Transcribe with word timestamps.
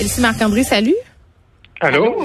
Elsie 0.00 0.22
Marc-André, 0.22 0.64
salut. 0.64 0.94
Allô? 1.78 2.16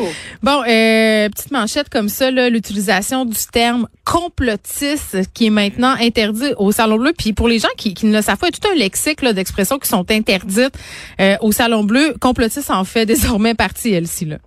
Bon, 0.42 0.62
euh, 0.62 1.30
petite 1.30 1.52
manchette 1.52 1.90
comme 1.90 2.08
ça, 2.08 2.32
l'utilisation 2.32 3.26
du 3.26 3.38
terme 3.52 3.90
complotiste 4.06 5.18
qui 5.34 5.48
est 5.48 5.50
maintenant 5.50 5.94
interdit 6.00 6.54
au 6.58 6.72
Salon 6.72 6.98
Bleu. 6.98 7.12
Puis 7.18 7.34
pour 7.34 7.50
les 7.50 7.60
gens 7.60 7.68
qui, 7.78 7.94
qui 7.94 8.06
ne 8.06 8.16
le 8.16 8.22
savent 8.22 8.38
pas, 8.38 8.48
il 8.48 8.54
y 8.54 8.58
a 8.58 8.60
tout 8.60 8.74
un 8.74 8.80
lexique 8.80 9.26
d'expressions 9.26 9.78
qui 9.78 9.90
sont 9.90 10.10
interdites 10.10 10.78
euh, 11.20 11.36
au 11.42 11.52
Salon 11.52 11.84
Bleu. 11.84 12.16
Complotiste 12.22 12.72
en 12.72 12.86
fait 12.86 13.06
désormais 13.06 13.56
partie, 13.56 13.94
Elsie. 13.94 14.26
Là. 14.26 14.38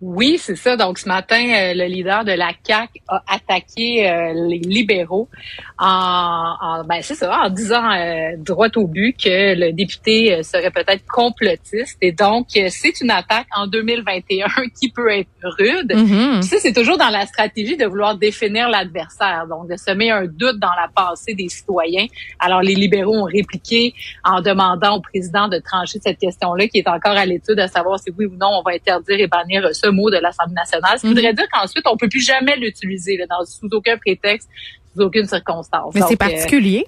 Oui, 0.00 0.38
c'est 0.38 0.54
ça. 0.54 0.76
Donc 0.76 0.98
ce 0.98 1.08
matin, 1.08 1.42
euh, 1.42 1.74
le 1.74 1.86
leader 1.86 2.24
de 2.24 2.30
la 2.30 2.52
CAC 2.52 3.02
a 3.08 3.20
attaqué 3.26 4.08
euh, 4.08 4.32
les 4.48 4.58
libéraux 4.58 5.28
en, 5.76 6.54
en 6.60 6.84
ben 6.84 7.00
c'est 7.02 7.16
ça, 7.16 7.36
en 7.42 7.50
disant 7.50 7.90
euh, 7.90 8.36
droit 8.38 8.68
au 8.76 8.86
but 8.86 9.16
que 9.16 9.58
le 9.58 9.72
député 9.72 10.40
serait 10.44 10.70
peut-être 10.70 11.04
complotiste. 11.06 11.98
Et 12.00 12.12
donc 12.12 12.46
c'est 12.50 13.00
une 13.00 13.10
attaque 13.10 13.48
en 13.56 13.66
2021 13.66 14.46
qui 14.80 14.90
peut 14.90 15.10
être 15.10 15.28
rude. 15.42 15.92
Mm 15.92 16.42
Ça 16.42 16.58
c'est 16.60 16.72
toujours 16.72 16.96
dans 16.96 17.10
la 17.10 17.26
stratégie 17.26 17.76
de 17.76 17.86
vouloir 17.86 18.16
définir 18.16 18.68
l'adversaire, 18.68 19.46
donc 19.48 19.68
de 19.68 19.76
semer 19.76 20.12
un 20.12 20.26
doute 20.26 20.60
dans 20.60 20.74
la 20.76 20.88
pensée 20.94 21.34
des 21.34 21.48
citoyens. 21.48 22.06
Alors 22.38 22.62
les 22.62 22.76
libéraux 22.76 23.16
ont 23.16 23.24
répliqué 23.24 23.94
en 24.24 24.42
demandant 24.42 24.96
au 24.96 25.00
président 25.00 25.48
de 25.48 25.58
trancher 25.58 25.98
cette 26.00 26.18
question-là, 26.18 26.68
qui 26.68 26.78
est 26.78 26.88
encore 26.88 27.16
à 27.16 27.26
l'étude, 27.26 27.58
à 27.58 27.66
savoir 27.66 27.98
si 27.98 28.12
oui 28.16 28.26
ou 28.26 28.36
non 28.36 28.60
on 28.60 28.62
va 28.62 28.76
interdire 28.76 29.18
et 29.18 29.26
bannir 29.26 29.68
ce 29.74 29.87
mot 29.90 30.10
de 30.10 30.16
l'Assemblée 30.16 30.54
nationale. 30.54 30.98
Ça 30.98 31.06
voudrait 31.08 31.30
mhm. 31.30 31.36
dire 31.36 31.46
qu'ensuite, 31.52 31.86
on 31.86 31.96
peut 31.96 32.08
plus 32.08 32.24
jamais 32.24 32.56
l'utiliser 32.56 33.18
dans, 33.28 33.44
sous 33.44 33.68
aucun 33.72 33.96
prétexte, 33.96 34.48
sous 34.94 35.02
aucune 35.02 35.26
circonstance. 35.26 35.94
Mais 35.94 36.02
c'est 36.02 36.14
euh, 36.14 36.16
particulier. 36.16 36.84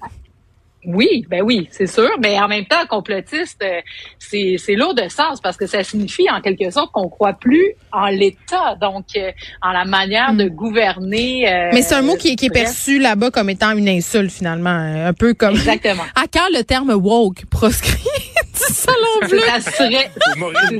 Oui, 0.85 1.25
ben 1.29 1.43
oui, 1.43 1.67
c'est 1.71 1.85
sûr, 1.85 2.09
mais 2.19 2.39
en 2.39 2.47
même 2.47 2.65
temps, 2.65 2.85
complotiste, 2.89 3.61
euh, 3.61 3.81
c'est 4.17 4.55
c'est 4.57 4.73
lourd 4.73 4.95
de 4.95 5.07
sens 5.09 5.39
parce 5.39 5.55
que 5.55 5.67
ça 5.67 5.83
signifie 5.83 6.27
en 6.29 6.41
quelque 6.41 6.71
sorte 6.71 6.91
qu'on 6.91 7.07
croit 7.07 7.33
plus 7.33 7.73
en 7.91 8.07
l'État, 8.07 8.75
donc 8.81 9.05
euh, 9.15 9.31
en 9.61 9.71
la 9.71 9.85
manière 9.85 10.33
de 10.33 10.45
mm. 10.45 10.49
gouverner. 10.49 11.47
Euh, 11.47 11.69
mais 11.71 11.83
c'est 11.83 11.93
un 11.93 12.01
mot 12.01 12.15
qui, 12.15 12.35
qui 12.35 12.47
est 12.47 12.49
perçu 12.49 12.97
là-bas 12.97 13.29
comme 13.29 13.51
étant 13.51 13.77
une 13.77 13.89
insulte 13.89 14.31
finalement, 14.31 14.69
un 14.71 15.13
peu 15.13 15.35
comme. 15.35 15.51
Exactement. 15.51 16.03
À 16.15 16.25
quand 16.27 16.47
le 16.51 16.63
terme 16.63 16.91
woke 16.91 17.45
proscrit 17.49 18.30
salon 18.71 19.29
bleu 19.29 19.39
Ça 19.45 19.61
serait, 19.61 20.11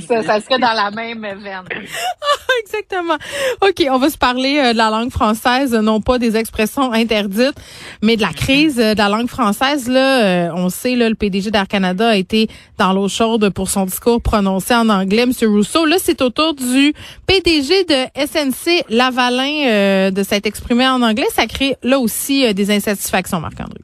ça, 0.08 0.24
ça 0.24 0.42
serait 0.42 0.60
dans 0.60 0.74
la 0.74 0.92
même 0.92 1.22
veine. 1.22 1.64
Exactement. 2.64 3.18
OK, 3.62 3.86
on 3.90 3.98
va 3.98 4.10
se 4.10 4.18
parler 4.18 4.74
de 4.74 4.78
la 4.78 4.90
langue 4.90 5.12
française, 5.12 5.74
non 5.74 6.02
pas 6.02 6.20
des 6.20 6.38
expressions 6.38 6.92
interdites, 6.92 7.56
mais 8.02 8.16
de 8.16 8.22
la 8.22 8.34
crise 8.34 8.76
de 8.76 8.98
la 8.98 9.10
langue 9.10 9.30
française 9.30 9.52
là, 9.88 10.24
euh, 10.24 10.50
on 10.54 10.70
sait, 10.70 10.96
là, 10.96 11.10
le 11.10 11.16
PDG 11.16 11.52
d'Air 11.52 11.68
Canada 11.68 12.10
a 12.10 12.16
été 12.16 12.50
dans 12.78 12.94
l'eau 12.94 13.08
chaude 13.08 13.50
pour 13.50 13.70
son 13.70 13.86
discours 13.86 14.22
prononcé 14.22 14.74
en 14.74 14.90
anglais, 14.90 15.24
M. 15.24 15.32
Rousseau. 15.44 15.86
Là, 15.86 15.98
c'est 16.00 16.22
au 16.22 16.30
tour 16.30 16.54
du 16.54 16.94
PDG 17.28 17.86
de 17.86 18.26
SNC 18.26 18.86
Lavalin 18.90 19.68
euh, 19.68 20.12
de 20.12 20.24
s'être 20.24 20.46
exprimé 20.46 20.88
en 20.88 21.02
anglais. 21.02 21.28
Ça 21.34 21.48
crée 21.48 21.76
là 21.84 22.00
aussi 22.00 22.46
euh, 22.46 22.54
des 22.54 22.72
insatisfactions, 22.72 23.40
Marc-André. 23.40 23.81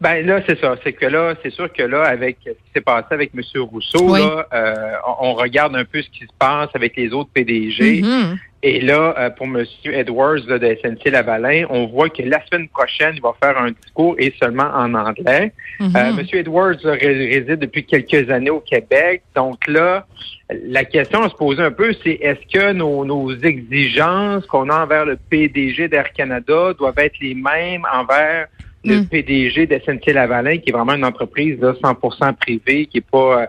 Ben 0.00 0.26
là, 0.26 0.40
c'est 0.46 0.60
ça. 0.60 0.76
C'est 0.84 0.92
que 0.92 1.06
là, 1.06 1.34
c'est 1.42 1.50
sûr 1.50 1.72
que 1.72 1.82
là, 1.82 2.02
avec 2.04 2.38
ce 2.44 2.50
qui 2.50 2.72
s'est 2.74 2.80
passé 2.80 3.08
avec 3.10 3.30
M. 3.34 3.42
Rousseau, 3.62 4.14
là, 4.16 4.46
on, 5.20 5.34
regarde 5.34 5.74
un 5.76 5.84
peu 5.84 6.02
ce 6.02 6.10
qui 6.10 6.20
se 6.24 6.32
passe 6.38 6.68
avec 6.74 6.96
les 6.96 7.12
autres 7.12 7.30
PDG. 7.32 8.02
Mm-hmm. 8.02 8.36
Et 8.62 8.80
là, 8.80 9.14
euh, 9.16 9.30
pour 9.30 9.46
M. 9.46 9.64
Edwards 9.84 10.40
de 10.40 10.76
SNC 10.82 11.10
Lavalin, 11.10 11.66
on 11.70 11.86
voit 11.86 12.08
que 12.08 12.22
la 12.22 12.44
semaine 12.46 12.68
prochaine, 12.68 13.12
il 13.14 13.22
va 13.22 13.32
faire 13.40 13.56
un 13.56 13.70
discours 13.70 14.16
et 14.18 14.34
seulement 14.40 14.68
en 14.74 14.92
anglais. 14.94 15.52
Mhm. 15.78 15.92
Euh, 15.94 16.18
M. 16.18 16.26
Edwards 16.32 16.82
réside 16.82 17.60
depuis 17.60 17.84
quelques 17.84 18.28
années 18.28 18.50
au 18.50 18.58
Québec. 18.58 19.22
Donc 19.36 19.68
là, 19.68 20.06
la 20.50 20.84
question 20.84 21.22
à 21.22 21.28
se 21.28 21.34
poser 21.34 21.62
un 21.62 21.70
peu, 21.70 21.94
c'est 22.02 22.18
est-ce 22.20 22.52
que 22.52 22.72
nos, 22.72 23.36
exigences 23.36 24.44
qu'on 24.46 24.68
a 24.68 24.82
envers 24.82 25.04
le 25.04 25.16
PDG 25.16 25.86
d'Air 25.86 26.12
Canada 26.12 26.72
doivent 26.76 26.98
être 26.98 27.20
les 27.20 27.34
mêmes 27.34 27.86
envers 27.92 28.48
le 28.86 28.98
mhm. 28.98 29.08
PDG 29.08 29.66
de 29.66 29.78
SNC 29.78 30.12
Lavalin, 30.12 30.58
qui 30.58 30.70
est 30.70 30.72
vraiment 30.72 30.94
une 30.94 31.04
entreprise 31.04 31.60
là, 31.60 31.72
100% 31.72 32.34
privée, 32.34 32.86
qui 32.86 32.98
est 32.98 33.10
pas 33.10 33.42
euh, 33.42 33.46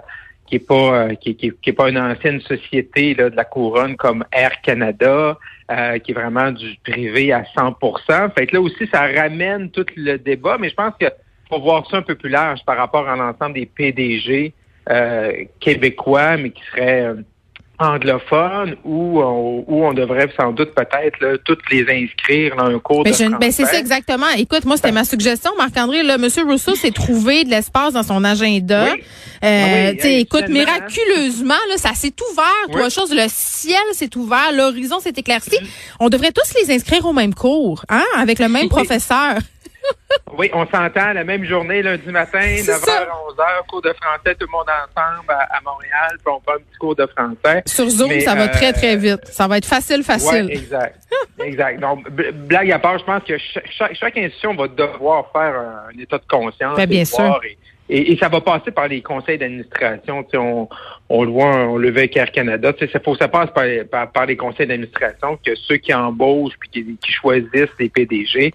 qui 0.47 0.55
est 0.55 0.59
pas 0.59 1.09
euh, 1.09 1.15
qui, 1.15 1.35
qui, 1.35 1.51
est 1.65 1.73
pas 1.73 1.89
une 1.89 1.97
ancienne 1.97 2.39
société 2.41 3.13
là, 3.13 3.29
de 3.29 3.35
la 3.35 3.43
couronne 3.43 3.95
comme 3.95 4.23
Air 4.31 4.61
Canada, 4.61 5.37
euh, 5.69 5.99
qui 5.99 6.11
est 6.11 6.15
vraiment 6.15 6.51
du 6.51 6.77
privé 6.83 7.33
à 7.33 7.43
100% 7.55 8.33
Fait 8.33 8.47
que 8.47 8.55
là 8.55 8.61
aussi, 8.61 8.87
ça 8.91 9.07
ramène 9.07 9.69
tout 9.69 9.85
le 9.95 10.17
débat, 10.17 10.57
mais 10.59 10.69
je 10.69 10.75
pense 10.75 10.93
qu'il 10.97 11.11
faut 11.49 11.59
voir 11.59 11.85
ça 11.89 11.97
un 11.97 12.01
peu 12.01 12.15
plus 12.15 12.29
large 12.29 12.61
par 12.65 12.77
rapport 12.77 13.07
à 13.07 13.15
l'ensemble 13.15 13.55
des 13.55 13.65
PDG 13.65 14.53
euh, 14.89 15.43
québécois, 15.59 16.37
mais 16.37 16.51
qui 16.51 16.63
seraient 16.71 17.13
anglophone 17.79 18.75
où 18.83 19.21
on, 19.21 19.63
où 19.67 19.85
on 19.85 19.93
devrait 19.93 20.29
sans 20.39 20.51
doute 20.51 20.73
peut-être 20.73 21.41
toutes 21.45 21.61
les 21.71 21.81
inscrire 21.81 22.55
dans 22.55 22.65
un 22.65 22.79
cours 22.79 23.03
mais 23.05 23.11
de 23.11 23.37
ben 23.37 23.51
c'est 23.51 23.65
ça 23.65 23.77
exactement. 23.77 24.27
Écoute, 24.37 24.65
moi 24.65 24.77
c'était 24.77 24.91
ma 24.91 25.03
suggestion, 25.03 25.51
Marc-André. 25.57 26.03
Là, 26.03 26.17
Monsieur 26.17 26.43
Rousseau 26.43 26.75
s'est 26.75 26.91
trouvé 26.91 27.43
de 27.43 27.49
l'espace 27.49 27.93
dans 27.93 28.03
son 28.03 28.23
agenda. 28.23 28.85
Oui. 28.93 29.03
Euh, 29.43 29.93
écoute, 30.03 30.49
miraculeusement, 30.49 31.53
là, 31.69 31.77
ça 31.77 31.93
s'est 31.93 32.13
ouvert. 32.31 32.71
Trois 32.71 32.89
choses, 32.89 33.13
le 33.13 33.25
ciel 33.27 33.79
s'est 33.93 34.15
ouvert, 34.17 34.51
l'horizon 34.53 34.99
s'est 34.99 35.13
éclairci. 35.15 35.57
On 35.99 36.09
devrait 36.09 36.31
tous 36.31 36.53
les 36.59 36.73
inscrire 36.73 37.05
au 37.05 37.13
même 37.13 37.35
cours, 37.35 37.85
hein, 37.89 38.05
avec 38.17 38.39
le 38.39 38.49
même 38.49 38.69
professeur. 38.69 39.37
Oui, 40.37 40.49
on 40.53 40.65
s'entend 40.67 41.13
la 41.13 41.23
même 41.23 41.43
journée, 41.45 41.81
lundi 41.81 42.09
matin, 42.09 42.39
9h, 42.39 42.67
11h, 42.67 43.65
cours 43.67 43.81
de 43.81 43.93
français, 43.93 44.35
tout 44.35 44.45
le 44.45 44.51
monde 44.51 44.67
ensemble 44.67 45.29
à, 45.29 45.59
Montréal, 45.63 46.17
puis 46.23 46.27
on 46.27 46.39
prend 46.41 46.53
un 46.53 46.57
petit 46.57 46.77
cours 46.79 46.95
de 46.95 47.05
français. 47.07 47.63
Sur 47.65 47.89
Zoom, 47.89 48.19
ça 48.19 48.35
va 48.35 48.43
euh, 48.43 48.47
très, 48.51 48.73
très 48.73 48.97
vite. 48.97 49.25
Ça 49.25 49.47
va 49.47 49.57
être 49.57 49.65
facile, 49.65 50.03
facile. 50.03 50.49
Exact. 50.51 50.95
exact. 51.39 51.79
Donc, 51.79 52.09
blague 52.09 52.71
à 52.71 52.79
part, 52.79 52.99
je 52.99 53.05
pense 53.05 53.23
que 53.23 53.37
chaque, 53.37 54.17
institution 54.17 54.53
va 54.55 54.67
devoir 54.67 55.31
faire 55.31 55.55
un, 55.59 55.99
état 55.99 56.17
de 56.17 56.27
conscience. 56.29 56.75
Ben, 56.77 56.87
bien 56.87 57.05
sûr. 57.05 57.39
Et, 57.89 58.17
ça 58.17 58.27
va 58.27 58.41
passer 58.41 58.71
par 58.71 58.89
les 58.89 59.01
conseils 59.01 59.37
d'administration. 59.37 60.25
On, 60.33 60.67
on 61.07 61.23
le 61.23 61.31
voit, 61.31 61.55
on 61.67 61.77
le 61.77 61.89
veut 61.89 61.99
avec 61.99 62.17
Air 62.17 62.31
Canada. 62.31 62.73
Ça, 62.79 62.99
faut, 62.99 63.15
ça 63.15 63.29
passe 63.29 63.49
par, 63.51 64.11
par, 64.11 64.25
les 64.25 64.35
conseils 64.35 64.67
d'administration 64.67 65.39
que 65.43 65.55
ceux 65.55 65.77
qui 65.77 65.93
embauchent 65.93 66.57
puis 66.59 66.69
qui, 66.69 66.97
qui 66.97 67.11
choisissent 67.13 67.73
les 67.79 67.89
PDG, 67.89 68.53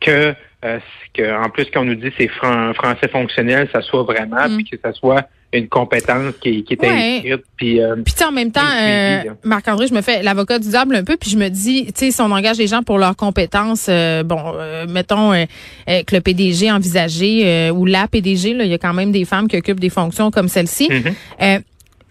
que 0.00 0.34
euh, 0.64 0.78
que, 1.14 1.44
en 1.44 1.50
plus, 1.50 1.70
qu'on 1.70 1.84
nous 1.84 1.94
dit 1.94 2.10
c'est 2.16 2.28
français 2.28 3.08
fonctionnel, 3.10 3.68
ça 3.72 3.82
soit 3.82 4.02
vraiment, 4.04 4.48
mm. 4.48 4.56
puis 4.56 4.64
que 4.64 4.76
ça 4.82 4.92
soit 4.92 5.26
une 5.52 5.68
compétence 5.68 6.34
qui, 6.40 6.64
qui 6.64 6.74
est 6.74 6.84
inscrite. 6.84 7.44
Puis, 7.56 7.80
euh, 7.80 7.96
puis 7.96 8.14
en 8.26 8.32
même 8.32 8.50
temps, 8.50 8.60
euh, 8.60 9.22
Marc-André, 9.44 9.86
je 9.86 9.94
me 9.94 10.00
fais 10.00 10.22
l'avocat 10.22 10.58
du 10.58 10.68
diable 10.68 10.96
un 10.96 11.04
peu, 11.04 11.16
puis 11.16 11.30
je 11.30 11.36
me 11.36 11.48
dis, 11.48 11.86
tu 11.86 11.92
sais, 11.94 12.10
si 12.10 12.20
on 12.22 12.30
engage 12.30 12.56
les 12.56 12.66
gens 12.66 12.82
pour 12.82 12.98
leurs 12.98 13.16
compétences, 13.16 13.86
euh, 13.88 14.22
bon, 14.22 14.54
mettons 14.88 15.32
que 15.32 16.14
le 16.14 16.20
PDG 16.20 16.70
envisagé 16.70 17.70
ou 17.70 17.84
la 17.84 18.08
PDG, 18.08 18.54
là, 18.54 18.64
il 18.64 18.70
y 18.70 18.74
a 18.74 18.78
quand 18.78 18.94
même 18.94 19.12
des 19.12 19.24
femmes 19.24 19.48
qui 19.48 19.56
occupent 19.56 19.80
des 19.80 19.90
fonctions 19.90 20.30
comme 20.30 20.48
celle-ci. 20.48 20.88
Mm-hmm. 20.88 21.62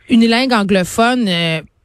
une 0.10 0.30
langue 0.30 0.54
anglophone, 0.54 1.28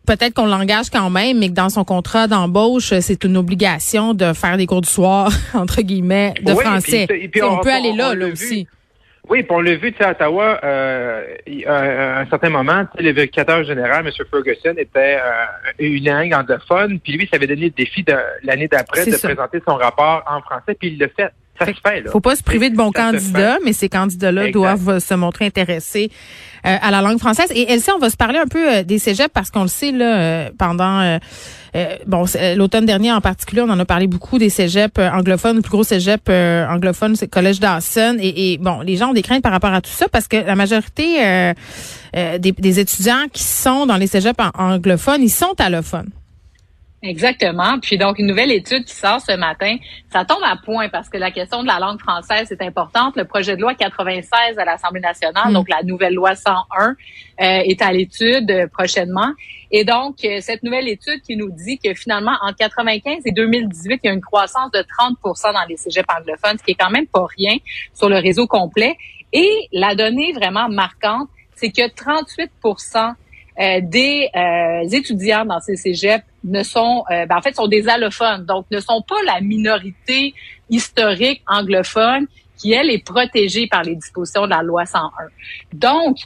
peut-être 0.06 0.34
qu'on 0.34 0.46
l'engage 0.46 0.90
quand 0.90 1.10
même, 1.10 1.38
mais 1.38 1.48
que 1.48 1.54
dans 1.54 1.68
son 1.68 1.84
contrat 1.84 2.26
d'embauche, 2.28 2.94
c'est 3.00 3.24
une 3.24 3.36
obligation 3.36 4.14
de 4.14 4.32
faire 4.32 4.56
des 4.56 4.66
cours 4.66 4.80
du 4.80 4.88
soir, 4.88 5.30
entre 5.54 5.82
guillemets, 5.82 6.34
de 6.42 6.54
français. 6.54 7.06
on, 7.42 7.58
peut 7.58 7.72
aller 7.72 7.92
là, 7.92 8.14
là 8.14 8.28
aussi. 8.28 8.66
Oui, 9.28 9.42
puis 9.42 9.52
on 9.52 9.60
l'a 9.60 9.74
vu, 9.74 9.92
à 9.98 10.10
Ottawa, 10.12 10.60
euh, 10.62 11.24
à 11.66 12.20
un 12.20 12.26
certain 12.26 12.48
moment, 12.48 12.84
le 12.96 13.10
vérificateur 13.10 13.64
général, 13.64 14.06
M. 14.06 14.12
Ferguson, 14.30 14.74
était 14.78 15.18
euh, 15.18 15.72
une 15.80 16.04
langue 16.04 16.32
anglophone, 16.32 17.00
puis 17.00 17.14
lui, 17.14 17.26
ça 17.28 17.36
avait 17.36 17.48
donné 17.48 17.64
le 17.64 17.70
défi 17.70 18.04
de 18.04 18.14
l'année 18.44 18.68
d'après 18.68 19.04
de 19.04 19.16
présenter 19.16 19.60
son 19.66 19.74
rapport 19.74 20.22
en 20.28 20.40
français, 20.42 20.76
puis 20.78 20.90
il 20.90 20.98
l'a 20.98 21.08
fait. 21.08 21.32
Ça 21.58 21.66
se 21.66 21.72
fait, 21.72 22.00
là. 22.02 22.10
Faut 22.10 22.20
pas 22.20 22.36
se 22.36 22.42
priver 22.42 22.70
de 22.70 22.76
bons 22.76 22.92
candidats, 22.92 23.58
mais 23.64 23.72
ces 23.72 23.88
candidats-là 23.88 24.50
doivent 24.50 24.98
se 24.98 25.14
montrer 25.14 25.46
intéressés 25.46 26.10
euh, 26.66 26.76
à 26.80 26.90
la 26.90 27.00
langue 27.00 27.18
française. 27.18 27.46
Et 27.54 27.70
Elsie, 27.70 27.90
on 27.94 27.98
va 27.98 28.10
se 28.10 28.16
parler 28.16 28.38
un 28.38 28.46
peu 28.46 28.76
euh, 28.76 28.82
des 28.82 28.98
cégeps 28.98 29.30
parce 29.32 29.50
qu'on 29.50 29.62
le 29.62 29.68
sait 29.68 29.92
là 29.92 30.16
euh, 30.16 30.50
pendant 30.58 31.18
bon 32.06 32.24
l'automne 32.56 32.86
dernier 32.86 33.12
en 33.12 33.20
particulier, 33.20 33.60
on 33.60 33.68
en 33.68 33.78
a 33.78 33.84
parlé 33.84 34.06
beaucoup 34.06 34.38
des 34.38 34.48
cégeps 34.48 34.98
anglophones. 34.98 35.56
Le 35.56 35.62
plus 35.62 35.70
gros 35.70 35.84
cégep 35.84 36.28
anglophone, 36.28 37.14
c'est 37.14 37.26
le 37.26 37.30
Collège 37.30 37.60
Dawson. 37.60 38.16
Et, 38.18 38.52
et, 38.52 38.58
bon, 38.58 38.80
les 38.80 38.96
gens 38.96 39.10
ont 39.10 39.12
des 39.12 39.22
craintes 39.22 39.42
par 39.42 39.52
rapport 39.52 39.74
à 39.74 39.82
tout 39.82 39.90
ça 39.90 40.08
parce 40.08 40.26
que 40.26 40.38
la 40.38 40.56
majorité 40.56 41.52
des, 42.14 42.52
des, 42.52 42.80
étudiants 42.80 43.26
qui 43.30 43.42
sont 43.42 43.84
dans 43.84 43.98
les 43.98 44.06
cégeps 44.06 44.40
anglophones, 44.54 45.22
ils 45.22 45.30
sont 45.30 45.54
allophones. 45.58 46.10
Exactement. 47.06 47.78
Puis 47.80 47.98
donc, 47.98 48.18
une 48.18 48.26
nouvelle 48.26 48.50
étude 48.50 48.84
qui 48.84 48.94
sort 48.94 49.20
ce 49.20 49.36
matin, 49.36 49.76
ça 50.12 50.24
tombe 50.24 50.42
à 50.42 50.56
point 50.56 50.88
parce 50.88 51.08
que 51.08 51.16
la 51.18 51.30
question 51.30 51.62
de 51.62 51.68
la 51.68 51.78
langue 51.78 52.00
française 52.00 52.50
est 52.50 52.62
importante. 52.62 53.16
Le 53.16 53.24
projet 53.24 53.56
de 53.56 53.60
loi 53.60 53.74
96 53.74 54.58
à 54.58 54.64
l'Assemblée 54.64 55.00
nationale, 55.00 55.50
mm. 55.50 55.52
donc 55.52 55.68
la 55.68 55.82
nouvelle 55.84 56.14
loi 56.14 56.34
101, 56.34 56.88
euh, 56.88 56.94
est 57.38 57.80
à 57.80 57.92
l'étude 57.92 58.50
euh, 58.50 58.66
prochainement. 58.66 59.32
Et 59.70 59.84
donc, 59.84 60.24
euh, 60.24 60.38
cette 60.40 60.62
nouvelle 60.62 60.88
étude 60.88 61.22
qui 61.22 61.36
nous 61.36 61.50
dit 61.50 61.78
que 61.78 61.94
finalement, 61.94 62.36
en 62.42 62.52
95 62.52 63.22
et 63.24 63.32
2018, 63.32 64.00
il 64.02 64.06
y 64.06 64.10
a 64.10 64.12
une 64.12 64.20
croissance 64.20 64.70
de 64.72 64.82
30 64.98 65.16
dans 65.22 65.64
les 65.68 65.76
cégeps 65.76 66.08
anglophones, 66.18 66.58
ce 66.58 66.64
qui 66.64 66.72
est 66.72 66.76
quand 66.76 66.90
même 66.90 67.06
pas 67.06 67.26
rien 67.36 67.56
sur 67.94 68.08
le 68.08 68.16
réseau 68.16 68.46
complet. 68.46 68.96
Et 69.32 69.68
la 69.72 69.94
donnée 69.94 70.32
vraiment 70.32 70.68
marquante, 70.68 71.28
c'est 71.54 71.70
que 71.70 71.88
38 71.88 72.50
des 73.58 74.30
étudiants 74.92 75.44
dans 75.44 75.60
ces 75.60 75.76
cégeps 75.76 76.24
ne 76.44 76.62
sont, 76.62 77.04
ben, 77.08 77.28
en 77.30 77.40
fait, 77.40 77.54
sont 77.54 77.68
des 77.68 77.88
allophones, 77.88 78.44
donc 78.44 78.66
ne 78.70 78.80
sont 78.80 79.02
pas 79.06 79.16
la 79.24 79.40
minorité 79.40 80.34
historique 80.68 81.42
anglophone 81.48 82.26
qui, 82.56 82.72
elle, 82.72 82.90
est 82.90 83.04
protégée 83.04 83.66
par 83.66 83.82
les 83.82 83.94
dispositions 83.94 84.44
de 84.44 84.50
la 84.50 84.62
loi 84.62 84.86
101. 84.86 85.10
Donc, 85.72 86.16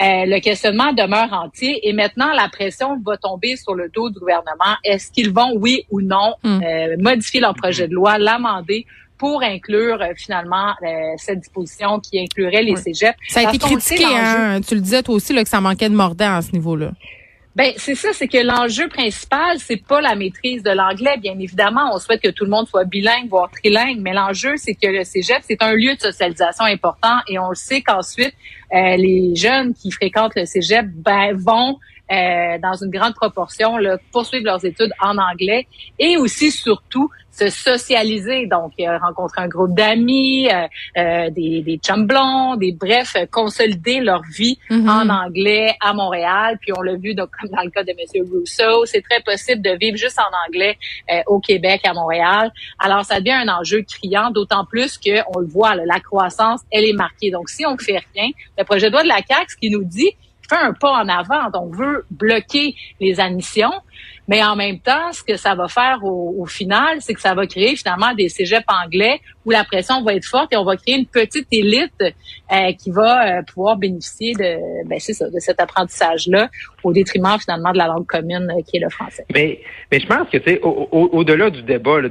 euh, 0.00 0.24
le 0.26 0.40
questionnement 0.40 0.92
demeure 0.92 1.32
entier 1.32 1.88
et 1.88 1.92
maintenant, 1.92 2.32
la 2.32 2.48
pression 2.48 3.00
va 3.04 3.16
tomber 3.16 3.56
sur 3.56 3.74
le 3.74 3.88
dos 3.88 4.10
du 4.10 4.18
gouvernement. 4.18 4.76
Est-ce 4.84 5.10
qu'ils 5.10 5.32
vont, 5.32 5.52
oui 5.56 5.84
ou 5.90 6.00
non, 6.00 6.34
hmm. 6.44 6.60
euh, 6.62 6.96
modifier 6.98 7.40
leur 7.40 7.54
projet 7.54 7.88
de 7.88 7.94
loi, 7.94 8.18
l'amender 8.18 8.86
pour 9.20 9.42
inclure 9.42 10.00
euh, 10.00 10.14
finalement 10.16 10.74
cette 11.18 11.40
disposition 11.40 12.00
qui 12.00 12.18
inclurait 12.18 12.62
les 12.62 12.74
cégeps. 12.76 13.16
Ça 13.28 13.40
a 13.40 13.42
été 13.54 13.58
critiqué, 13.58 14.04
hein, 14.06 14.60
tu 14.66 14.74
le 14.74 14.80
disais 14.80 15.02
toi 15.02 15.14
aussi, 15.14 15.34
là, 15.34 15.44
que 15.44 15.48
ça 15.48 15.60
manquait 15.60 15.90
de 15.90 15.94
mordant 15.94 16.36
à 16.36 16.42
ce 16.42 16.52
niveau-là. 16.52 16.92
Ben 17.56 17.72
c'est 17.76 17.96
ça, 17.96 18.10
c'est 18.12 18.28
que 18.28 18.38
l'enjeu 18.38 18.88
principal, 18.88 19.58
c'est 19.58 19.84
pas 19.84 20.00
la 20.00 20.14
maîtrise 20.14 20.62
de 20.62 20.70
l'anglais. 20.70 21.18
Bien 21.18 21.38
évidemment, 21.38 21.90
on 21.92 21.98
souhaite 21.98 22.22
que 22.22 22.30
tout 22.30 22.44
le 22.44 22.50
monde 22.50 22.66
soit 22.68 22.84
bilingue, 22.84 23.28
voire 23.28 23.50
trilingue, 23.50 23.98
mais 24.00 24.14
l'enjeu, 24.14 24.54
c'est 24.56 24.74
que 24.74 24.86
le 24.86 25.04
cégep, 25.04 25.38
c'est 25.42 25.60
un 25.60 25.74
lieu 25.74 25.94
de 25.94 26.00
socialisation 26.00 26.64
important, 26.64 27.18
et 27.28 27.38
on 27.38 27.50
le 27.50 27.56
sait 27.56 27.82
qu'ensuite, 27.82 28.34
euh, 28.72 28.96
les 28.96 29.34
jeunes 29.34 29.74
qui 29.74 29.90
fréquentent 29.90 30.36
le 30.36 30.46
cégep 30.46 30.86
ben, 30.86 31.36
vont 31.36 31.76
euh, 32.10 32.58
dans 32.58 32.74
une 32.74 32.90
grande 32.90 33.14
proportion 33.14 33.76
là, 33.76 33.96
poursuivre 34.12 34.44
leurs 34.44 34.64
études 34.64 34.92
en 35.00 35.16
anglais 35.16 35.66
et 35.98 36.16
aussi 36.16 36.50
surtout 36.50 37.08
se 37.30 37.48
socialiser, 37.48 38.46
donc 38.46 38.72
euh, 38.80 38.98
rencontrer 38.98 39.42
un 39.42 39.48
groupe 39.48 39.74
d'amis, 39.74 40.48
euh, 40.50 40.66
euh 40.98 41.30
des, 41.30 41.62
des 41.62 41.78
chums 41.78 42.06
blonds, 42.06 42.56
des 42.56 42.72
bref, 42.72 43.14
consolider 43.30 44.00
leur 44.00 44.22
vie 44.22 44.58
mm-hmm. 44.68 44.90
en 44.90 45.08
anglais 45.08 45.74
à 45.80 45.92
Montréal. 45.92 46.58
Puis 46.60 46.72
on 46.76 46.82
l'a 46.82 46.96
vu 46.96 47.14
donc, 47.14 47.30
comme 47.40 47.50
dans 47.50 47.62
le 47.62 47.70
cas 47.70 47.84
de 47.84 47.92
Monsieur 47.92 48.24
Rousseau, 48.24 48.84
c'est 48.86 49.02
très 49.02 49.20
possible 49.20 49.62
de 49.62 49.70
vivre 49.78 49.96
juste 49.96 50.18
en 50.18 50.48
anglais 50.48 50.76
au 51.28 51.38
Québec, 51.38 51.82
à 51.84 51.94
Montréal. 51.94 52.50
Alors 52.78 53.04
ça 53.04 53.20
devient 53.20 53.32
un 53.32 53.48
enjeu 53.48 53.82
criant, 53.82 54.30
d'autant 54.30 54.64
plus 54.64 54.98
que 54.98 55.20
on 55.34 55.38
le 55.38 55.46
voit, 55.46 55.76
la 55.76 56.00
croissance, 56.00 56.60
elle 56.72 56.84
est 56.84 56.92
marquée. 56.92 57.30
Donc 57.30 57.48
si 57.48 57.64
on 57.64 57.78
fait 57.78 58.02
rien, 58.14 58.30
le 58.58 58.64
projet 58.64 58.88
de 58.88 58.92
loi 58.92 59.04
de 59.04 59.08
la 59.08 59.20
CAQ, 59.26 59.46
ce 59.48 59.56
qui 59.56 59.70
nous 59.70 59.84
dit, 59.84 60.10
fait 60.50 60.62
un 60.62 60.72
pas 60.72 60.92
en 60.92 61.08
avant. 61.08 61.50
Donc, 61.50 61.72
on 61.72 61.76
veut 61.76 62.04
bloquer 62.10 62.74
les 63.00 63.20
admissions. 63.20 63.72
Mais 64.28 64.44
en 64.44 64.54
même 64.54 64.78
temps, 64.78 65.12
ce 65.12 65.24
que 65.24 65.36
ça 65.36 65.56
va 65.56 65.66
faire 65.66 66.04
au, 66.04 66.46
final, 66.46 66.98
c'est 67.00 67.14
que 67.14 67.20
ça 67.20 67.34
va 67.34 67.48
créer 67.48 67.74
finalement 67.74 68.14
des 68.14 68.28
cégeps 68.28 68.64
anglais 68.68 69.20
où 69.44 69.50
la 69.50 69.64
pression 69.64 70.02
va 70.04 70.14
être 70.14 70.24
forte 70.24 70.52
et 70.52 70.56
on 70.56 70.64
va 70.64 70.76
créer 70.76 70.96
une 70.96 71.06
petite 71.06 71.48
élite 71.50 71.92
euh, 72.00 72.72
qui 72.74 72.92
va 72.92 73.38
euh, 73.38 73.42
pouvoir 73.42 73.76
bénéficier 73.76 74.34
de, 74.34 74.86
ben 74.88 75.00
c'est 75.00 75.14
ça, 75.14 75.28
de 75.28 75.38
cet 75.40 75.60
apprentissage-là 75.60 76.48
au 76.84 76.92
détriment 76.92 77.36
finalement 77.40 77.72
de 77.72 77.78
la 77.78 77.88
langue 77.88 78.06
commune 78.06 78.48
euh, 78.56 78.62
qui 78.62 78.76
est 78.76 78.80
le 78.80 78.88
français. 78.88 79.24
Mais, 79.34 79.60
mais 79.90 79.98
je 79.98 80.06
pense 80.06 80.28
que 80.28 80.38
tu 80.38 80.60
au-delà 80.62 81.50
du 81.50 81.62
débat 81.62 82.00
là, 82.00 82.08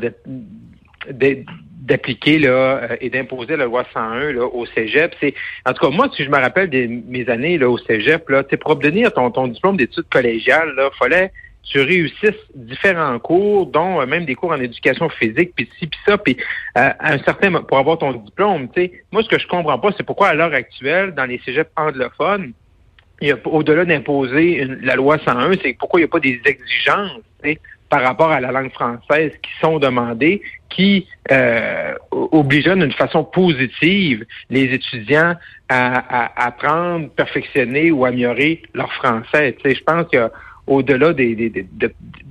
d'appliquer 1.89 2.39
là 2.39 2.49
euh, 2.49 2.97
et 3.01 3.09
d'imposer 3.09 3.57
la 3.57 3.65
loi 3.65 3.83
101 3.93 4.33
là, 4.33 4.45
au 4.45 4.65
Cégep. 4.67 5.15
C'est 5.19 5.33
en 5.65 5.73
tout 5.73 5.85
cas 5.85 5.95
moi 5.95 6.07
si 6.15 6.23
je 6.23 6.29
me 6.29 6.37
rappelle 6.37 6.69
de 6.69 6.87
mes 7.07 7.27
années 7.29 7.57
là 7.57 7.69
au 7.69 7.77
Cégep 7.77 8.29
là, 8.29 8.43
pour 8.43 8.71
obtenir 8.71 9.11
ton, 9.13 9.31
ton 9.31 9.47
diplôme 9.47 9.77
d'études 9.77 10.09
collégiales 10.09 10.73
là, 10.75 10.89
fallait 10.97 11.31
tu 11.63 11.81
réussisses 11.81 12.31
différents 12.55 13.19
cours, 13.19 13.67
dont 13.67 14.01
euh, 14.01 14.05
même 14.05 14.25
des 14.25 14.35
cours 14.35 14.51
en 14.51 14.59
éducation 14.59 15.09
physique, 15.09 15.51
puis 15.55 15.69
ci, 15.77 15.87
puis 15.87 15.99
ça, 16.07 16.17
puis 16.17 16.37
euh, 16.77 16.89
un 16.99 17.19
certain 17.19 17.51
pour 17.61 17.77
avoir 17.77 17.97
ton 17.97 18.13
diplôme. 18.13 18.69
Tu 18.69 18.81
sais, 18.81 18.91
moi 19.11 19.21
ce 19.23 19.29
que 19.29 19.37
je 19.37 19.47
comprends 19.47 19.77
pas, 19.77 19.89
c'est 19.95 20.03
pourquoi 20.03 20.29
à 20.29 20.33
l'heure 20.33 20.53
actuelle 20.53 21.13
dans 21.13 21.25
les 21.25 21.39
cégeps 21.45 21.69
anglophones, 21.75 22.53
au-delà 23.45 23.85
d'imposer 23.85 24.65
la 24.81 24.95
loi 24.95 25.17
101, 25.19 25.51
c'est 25.61 25.73
pourquoi 25.73 25.99
il 25.99 26.03
n'y 26.03 26.09
a 26.09 26.11
pas 26.11 26.21
des 26.21 26.39
exigences 26.45 27.21
par 27.89 28.03
rapport 28.03 28.31
à 28.31 28.39
la 28.39 28.51
langue 28.51 28.71
française 28.71 29.31
qui 29.41 29.51
sont 29.61 29.79
demandées, 29.79 30.41
qui 30.69 31.07
euh, 31.31 31.93
d'une 32.11 32.91
façon 32.91 33.23
positive 33.23 34.25
les 34.49 34.65
étudiants 34.65 35.35
à, 35.69 36.45
apprendre, 36.45 37.09
perfectionner 37.09 37.91
ou 37.91 38.05
améliorer 38.05 38.61
leur 38.73 38.91
français. 38.93 39.55
Tu 39.61 39.69
sais, 39.69 39.75
je 39.75 39.83
pense 39.83 40.05
qu'au-delà 40.11 41.13
des, 41.13 41.35
des, 41.35 41.65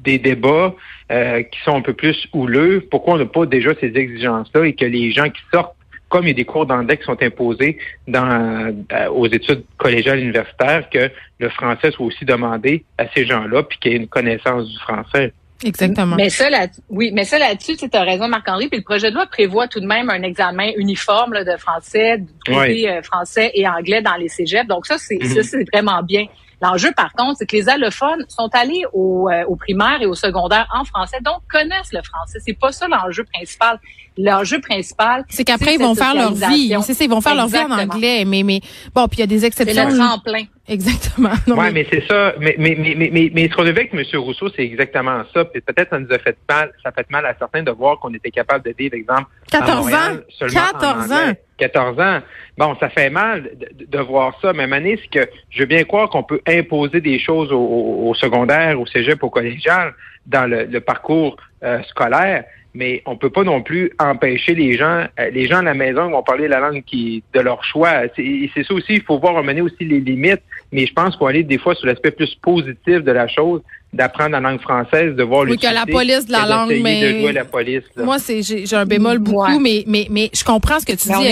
des, 0.04 0.18
débats 0.18 0.74
euh, 1.10 1.42
qui 1.42 1.60
sont 1.64 1.76
un 1.76 1.82
peu 1.82 1.92
plus 1.92 2.28
houleux, 2.32 2.86
pourquoi 2.90 3.14
on 3.14 3.18
n'a 3.18 3.26
pas 3.26 3.46
déjà 3.46 3.70
ces 3.80 3.92
exigences-là 3.96 4.66
et 4.66 4.74
que 4.74 4.84
les 4.84 5.10
gens 5.12 5.28
qui 5.28 5.42
sortent 5.52 5.74
comme 6.08 6.24
il 6.24 6.28
y 6.28 6.30
a 6.30 6.34
des 6.34 6.44
cours 6.44 6.66
d'anglais 6.66 6.96
qui 6.96 7.04
sont 7.04 7.22
imposés 7.22 7.78
dans, 8.06 8.74
euh, 8.92 9.08
aux 9.10 9.26
études 9.26 9.64
collégiales 9.76 10.20
universitaires, 10.20 10.88
que 10.90 11.10
le 11.38 11.48
français 11.50 11.90
soit 11.90 12.06
aussi 12.06 12.24
demandé 12.24 12.84
à 12.96 13.06
ces 13.14 13.26
gens-là, 13.26 13.62
puis 13.62 13.78
qu'il 13.78 13.92
y 13.92 13.94
ait 13.94 13.98
une 13.98 14.08
connaissance 14.08 14.68
du 14.68 14.78
français. 14.78 15.32
Exactement. 15.64 16.16
Mais 16.16 16.30
ça, 16.30 16.48
là, 16.50 16.66
oui, 16.88 17.10
mais 17.12 17.24
ça 17.24 17.38
là-dessus, 17.38 17.76
tu 17.76 17.88
as 17.92 18.02
raison, 18.02 18.28
Marc-Henri. 18.28 18.68
Puis 18.68 18.78
le 18.78 18.84
projet 18.84 19.10
de 19.10 19.16
loi 19.16 19.26
prévoit 19.26 19.66
tout 19.66 19.80
de 19.80 19.86
même 19.86 20.08
un 20.10 20.22
examen 20.22 20.70
uniforme 20.76 21.42
de 21.44 21.56
français, 21.56 22.18
de 22.18 22.52
euh, 22.52 23.02
français 23.02 23.50
et 23.54 23.66
anglais 23.66 24.00
dans 24.02 24.14
les 24.14 24.28
cégeps. 24.28 24.68
Donc 24.68 24.86
ça, 24.86 24.98
c'est 24.98 25.18
ça, 25.24 25.42
c'est 25.42 25.64
vraiment 25.72 26.02
bien. 26.02 26.26
L'enjeu, 26.60 26.90
par 26.96 27.12
contre, 27.12 27.36
c'est 27.38 27.46
que 27.46 27.54
les 27.54 27.68
allophones 27.68 28.24
sont 28.28 28.48
allés 28.52 28.82
au, 28.92 29.28
euh, 29.30 29.44
au 29.46 29.54
primaire 29.54 29.98
et 30.00 30.06
au 30.06 30.14
secondaire 30.14 30.68
en 30.74 30.84
français, 30.84 31.18
donc 31.24 31.36
connaissent 31.48 31.92
le 31.92 32.02
français. 32.02 32.38
C'est 32.44 32.58
pas 32.58 32.72
ça 32.72 32.88
l'enjeu 32.88 33.24
principal. 33.32 33.78
L'enjeu 34.16 34.60
principal, 34.60 35.24
c'est 35.28 35.44
qu'après 35.44 35.74
ils 35.74 35.80
vont 35.80 35.94
faire 35.94 36.14
leur 36.14 36.32
vie. 36.32 36.74
C'est 36.82 36.94
ça, 36.94 37.04
ils 37.04 37.10
vont 37.10 37.20
faire 37.20 37.36
leur 37.36 37.46
vie 37.46 37.58
en 37.58 37.70
anglais. 37.70 38.24
Mais 38.24 38.42
mais 38.42 38.60
bon, 38.94 39.06
puis 39.06 39.18
il 39.18 39.20
y 39.20 39.22
a 39.22 39.26
des 39.26 39.44
exceptions. 39.44 39.90
C'est 39.90 39.96
le 39.96 39.98
tremplin. 39.98 40.44
Exactement. 40.68 41.32
Oui, 41.46 41.66
mais, 41.72 41.86
c'est 41.90 42.06
ça. 42.06 42.34
Mais, 42.38 42.54
mais, 42.58 42.76
mais, 42.78 42.94
mais, 43.10 43.30
mais, 43.32 43.48
ce 43.48 43.54
qu'on 43.54 43.62
a 43.62 43.72
vu 43.72 43.78
avec 43.78 43.94
M. 43.94 44.02
Rousseau, 44.20 44.48
c'est 44.54 44.62
exactement 44.62 45.22
ça. 45.32 45.44
Puis 45.46 45.60
peut-être 45.62 45.90
ça 45.90 45.98
nous 45.98 46.12
a 46.12 46.18
fait 46.18 46.36
mal, 46.48 46.72
ça 46.82 46.92
fait 46.92 47.10
mal 47.10 47.24
à 47.24 47.34
certains 47.38 47.62
de 47.62 47.70
voir 47.70 47.98
qu'on 47.98 48.12
était 48.12 48.30
capable 48.30 48.64
de 48.64 48.74
vivre, 48.76 48.94
exemple, 48.94 49.26
14 49.50 49.94
ans. 49.94 50.16
14 50.40 51.12
ans. 51.12 51.32
14 51.58 52.00
ans. 52.00 52.18
Bon, 52.56 52.76
ça 52.78 52.88
fait 52.88 53.10
mal 53.10 53.50
de, 53.74 53.98
voir 53.98 54.38
ça, 54.40 54.52
mais 54.52 54.66
Mané, 54.66 54.98
c'est 55.02 55.20
que 55.20 55.30
je 55.50 55.60
veux 55.60 55.66
bien 55.66 55.84
croire 55.84 56.08
qu'on 56.08 56.22
peut 56.22 56.40
imposer 56.46 57.00
des 57.00 57.18
choses 57.18 57.50
au, 57.52 58.14
secondaire, 58.14 58.80
au 58.80 58.86
cégep, 58.86 59.22
au 59.22 59.30
collégial, 59.30 59.94
dans 60.28 60.46
le, 60.46 60.80
parcours 60.80 61.36
euh, 61.64 61.82
scolaire, 61.84 62.44
mais 62.74 63.02
on 63.06 63.16
peut 63.16 63.30
pas 63.30 63.44
non 63.44 63.62
plus 63.62 63.90
empêcher 63.98 64.54
les 64.54 64.76
gens, 64.76 65.06
euh, 65.18 65.30
les 65.30 65.46
gens 65.46 65.58
à 65.58 65.62
la 65.62 65.74
maison 65.74 66.10
vont 66.10 66.22
parler 66.22 66.46
la 66.46 66.60
langue 66.60 66.84
qui 66.84 67.24
de 67.34 67.40
leur 67.40 67.64
choix. 67.64 68.02
C'est 68.14 68.62
ça 68.62 68.74
aussi, 68.74 68.94
il 68.94 69.02
faut 69.02 69.18
voir 69.18 69.42
mener 69.42 69.62
aussi 69.62 69.84
les 69.84 70.00
limites, 70.00 70.42
mais 70.70 70.86
je 70.86 70.92
pense 70.92 71.16
qu'on 71.16 71.26
aller 71.26 71.42
des 71.42 71.58
fois 71.58 71.74
sur 71.74 71.86
l'aspect 71.86 72.10
plus 72.10 72.34
positif 72.36 73.02
de 73.02 73.12
la 73.12 73.26
chose 73.26 73.62
d'apprendre 73.92 74.32
la 74.32 74.40
langue 74.40 74.60
française, 74.60 75.16
de 75.16 75.22
voir 75.22 75.44
oui, 75.44 75.56
que 75.56 75.66
la 75.66 75.86
police 75.86 76.26
de 76.26 76.32
la 76.32 76.44
langue, 76.44 76.74
mais 76.82 77.00
de 77.00 77.20
jouer 77.20 77.32
la 77.32 77.46
police. 77.46 77.84
Moi, 77.96 78.18
c'est 78.18 78.42
j'ai 78.42 78.76
un 78.76 78.84
bémol 78.84 79.18
beaucoup, 79.18 79.58
mais 79.58 79.84
mais 79.86 80.06
mais 80.10 80.30
je 80.34 80.44
comprends 80.44 80.78
ce 80.78 80.84
que 80.84 80.92
tu 80.92 81.08
dis. 81.08 81.14
On 81.14 81.22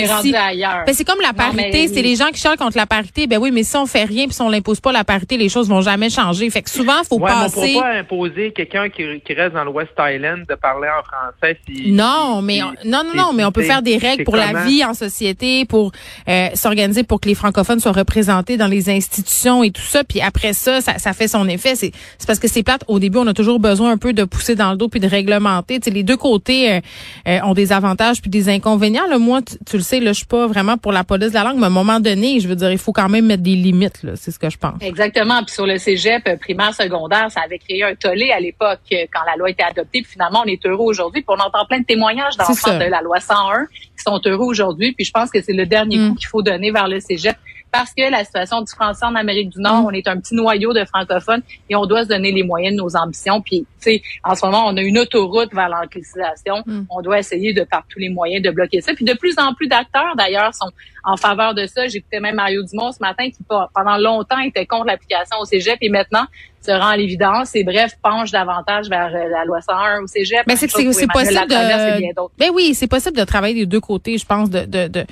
Ben, 0.85 0.93
c'est 0.93 1.05
comme 1.05 1.21
la 1.21 1.33
parité, 1.33 1.87
c'est 1.87 2.01
les 2.01 2.15
gens 2.15 2.27
qui 2.27 2.39
chialent 2.39 2.57
contre 2.57 2.77
la 2.77 2.87
parité. 2.87 3.27
Ben 3.27 3.37
oui, 3.37 3.51
mais 3.51 3.63
si 3.63 3.75
on 3.77 3.85
fait 3.85 4.05
rien 4.05 4.25
puis 4.25 4.33
si 4.33 4.41
on 4.41 4.49
l'impose 4.49 4.79
pas 4.79 4.91
la 4.91 5.03
parité, 5.03 5.37
les 5.37 5.49
choses 5.49 5.69
vont 5.69 5.81
jamais 5.81 6.09
changer. 6.09 6.49
Fait 6.49 6.63
que 6.63 6.69
souvent, 6.69 7.03
faut 7.07 7.19
ouais, 7.19 7.29
passer. 7.29 7.59
Mais 7.61 7.69
on 7.69 7.73
peut 7.73 7.81
pas 7.81 7.93
imposer 7.93 8.51
quelqu'un 8.51 8.89
qui, 8.89 9.03
qui 9.23 9.33
reste 9.33 9.53
dans 9.53 9.63
l'Ouest 9.63 9.91
Island 9.99 10.45
de 10.49 10.55
parler 10.55 10.89
en 10.89 11.03
français. 11.03 11.59
Si, 11.67 11.91
non, 11.91 12.41
mais 12.41 12.59
non, 12.85 13.03
non, 13.03 13.13
non, 13.13 13.33
mais 13.33 13.45
on 13.45 13.51
peut 13.51 13.63
faire 13.63 13.83
des 13.83 13.97
règles 13.97 14.23
pour 14.23 14.35
la 14.35 14.63
vie 14.63 14.83
en 14.83 14.95
société, 14.95 15.65
pour 15.65 15.91
euh, 16.27 16.47
s'organiser 16.55 17.03
pour 17.03 17.19
que 17.19 17.27
les 17.27 17.35
francophones 17.35 17.79
soient 17.79 17.91
représentés 17.91 18.57
dans 18.57 18.67
les 18.67 18.89
institutions 18.89 19.63
et 19.63 19.69
tout 19.69 19.81
ça. 19.81 20.03
Puis 20.03 20.21
après 20.21 20.53
ça, 20.53 20.81
ça, 20.81 20.97
ça 20.97 21.13
fait 21.13 21.27
son 21.27 21.47
effet. 21.47 21.75
C'est 21.75 21.91
parce 22.25 22.39
que 22.39 22.46
c'est 22.47 22.63
plate. 22.63 22.83
Au 22.87 22.99
début, 22.99 23.17
on 23.19 23.27
a 23.27 23.33
toujours 23.33 23.59
besoin 23.59 23.91
un 23.91 23.97
peu 23.97 24.13
de 24.13 24.23
pousser 24.23 24.55
dans 24.55 24.71
le 24.71 24.77
dos 24.77 24.87
puis 24.87 24.99
de 24.99 25.07
réglementer. 25.07 25.79
les 25.87 26.03
deux 26.03 26.17
côtés 26.17 26.71
euh, 26.71 26.79
euh, 27.27 27.39
ont 27.43 27.53
des 27.53 27.71
avantages 27.71 28.21
puis 28.21 28.29
des 28.29 28.49
inconvénients. 28.49 29.07
Là, 29.07 29.17
moi, 29.17 29.41
tu, 29.41 29.77
le 29.77 29.83
sais, 29.83 29.99
là, 29.99 30.11
je 30.11 30.17
suis 30.17 30.25
pas 30.25 30.47
vraiment 30.47 30.77
pour 30.77 30.91
la 30.91 31.03
police 31.03 31.29
de 31.29 31.33
la 31.33 31.43
langue, 31.43 31.57
mais 31.57 31.65
à 31.65 31.67
un 31.67 31.69
moment 31.69 31.99
donné, 31.99 32.39
je 32.39 32.47
veux 32.47 32.55
dire, 32.55 32.71
il 32.71 32.77
faut 32.77 32.93
quand 32.93 33.09
même 33.09 33.25
mettre 33.25 33.43
des 33.43 33.55
limites. 33.55 34.01
C'est 34.15 34.31
ce 34.31 34.39
que 34.39 34.49
je 34.49 34.57
pense. 34.57 34.81
Exactement. 34.81 35.43
Puis 35.43 35.53
sur 35.53 35.65
le 35.65 35.77
cégep 35.77 36.27
euh, 36.27 36.37
primaire, 36.37 36.73
secondaire, 36.73 37.31
ça 37.31 37.41
avait 37.41 37.59
créé 37.59 37.83
un 37.83 37.95
tollé 37.95 38.31
à 38.31 38.39
l'époque 38.39 38.79
quand 38.89 39.25
la 39.25 39.35
loi 39.37 39.49
était 39.49 39.63
adoptée. 39.63 40.01
Puis 40.01 40.11
finalement, 40.13 40.43
on 40.45 40.49
est 40.49 40.65
heureux 40.65 40.85
aujourd'hui. 40.85 41.21
Puis 41.21 41.35
on 41.37 41.41
entend 41.41 41.65
plein 41.65 41.79
de 41.79 41.85
témoignages 41.85 42.37
d'enfants 42.37 42.77
de 42.77 42.85
la 42.85 43.01
loi 43.01 43.19
101 43.19 43.65
qui 43.97 44.03
sont 44.03 44.19
heureux 44.25 44.45
aujourd'hui. 44.45 44.93
Puis 44.93 45.05
je 45.05 45.11
pense 45.11 45.29
que 45.29 45.41
c'est 45.41 45.53
le 45.53 45.65
dernier 45.65 45.97
mm. 45.97 46.09
coup 46.09 46.15
qu'il 46.15 46.27
faut 46.27 46.41
donner 46.41 46.71
vers 46.71 46.87
le 46.87 46.99
cégep 46.99 47.35
parce 47.71 47.93
que 47.93 48.09
la 48.09 48.23
situation 48.23 48.61
du 48.61 48.71
français 48.71 49.05
en 49.05 49.15
Amérique 49.15 49.49
du 49.49 49.59
Nord, 49.59 49.83
mm. 49.83 49.85
on 49.85 49.91
est 49.91 50.07
un 50.07 50.19
petit 50.19 50.35
noyau 50.35 50.73
de 50.73 50.83
francophones 50.85 51.41
et 51.69 51.75
on 51.75 51.85
doit 51.85 52.03
se 52.03 52.09
donner 52.09 52.31
les 52.31 52.43
moyens 52.43 52.75
de 52.75 52.81
nos 52.81 52.95
ambitions. 52.95 53.41
Puis, 53.41 53.59
tu 53.59 53.65
sais, 53.79 54.01
en 54.23 54.35
ce 54.35 54.45
moment, 54.45 54.65
on 54.67 54.77
a 54.77 54.81
une 54.81 54.97
autoroute 54.97 55.53
vers 55.53 55.69
l'anglicisation. 55.69 56.63
Mm. 56.65 56.81
On 56.89 57.01
doit 57.01 57.19
essayer 57.19 57.53
de 57.53 57.63
par 57.63 57.83
tous 57.89 57.99
les 57.99 58.09
moyens 58.09 58.43
de 58.43 58.49
bloquer 58.51 58.81
ça. 58.81 58.93
Puis 58.93 59.05
de 59.05 59.13
plus 59.13 59.35
en 59.37 59.53
plus 59.53 59.67
d'acteurs, 59.67 60.15
d'ailleurs, 60.15 60.53
sont 60.53 60.71
en 61.03 61.17
faveur 61.17 61.53
de 61.53 61.65
ça. 61.65 61.87
J'écoutais 61.87 62.19
même 62.19 62.35
Mario 62.35 62.63
Dumont 62.63 62.91
ce 62.91 62.99
matin 62.99 63.29
qui, 63.29 63.39
pendant 63.47 63.97
longtemps, 63.97 64.39
était 64.39 64.65
contre 64.65 64.85
l'application 64.85 65.37
au 65.39 65.45
cégep 65.45 65.77
et 65.81 65.89
maintenant, 65.89 66.25
se 66.67 66.71
rend 66.71 66.89
à 66.89 66.97
l'évidence 66.97 67.55
et 67.55 67.63
bref, 67.63 67.93
penche 68.01 68.31
davantage 68.31 68.89
vers 68.89 69.07
euh, 69.07 69.29
la 69.29 69.45
loi 69.45 69.61
101 69.61 70.01
au 70.03 70.07
cégep. 70.07 70.43
Mais 70.47 70.55
c'est 70.55 70.69
c'est 70.69 71.07
possible 71.07 71.47
de 71.47 72.37
Ben 72.37 72.51
oui, 72.53 72.73
c'est 72.73 72.87
possible 72.87 73.17
de 73.17 73.23
travailler 73.23 73.53
des 73.55 73.65
deux 73.65 73.79
côtés, 73.79 74.17
je 74.17 74.25
pense 74.25 74.49
de 74.49 74.65
de 74.65 75.05